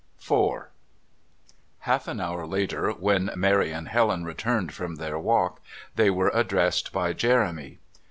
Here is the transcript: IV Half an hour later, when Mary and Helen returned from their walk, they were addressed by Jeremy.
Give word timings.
IV 0.19 0.63
Half 1.81 2.07
an 2.07 2.19
hour 2.19 2.47
later, 2.47 2.89
when 2.89 3.29
Mary 3.35 3.71
and 3.71 3.87
Helen 3.87 4.23
returned 4.25 4.73
from 4.73 4.95
their 4.95 5.19
walk, 5.19 5.61
they 5.95 6.09
were 6.09 6.31
addressed 6.33 6.91
by 6.91 7.13
Jeremy. 7.13 7.77